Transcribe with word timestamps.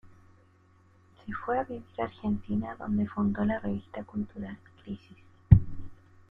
Se 1.23 1.31
fue 1.31 1.59
a 1.59 1.63
vivir 1.63 1.83
a 1.99 2.05
Argentina, 2.05 2.75
donde 2.75 3.05
fundó 3.07 3.45
la 3.45 3.59
revista 3.59 4.03
cultural 4.03 4.57
"Crisis". 4.83 5.17